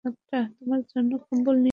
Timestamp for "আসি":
1.67-1.69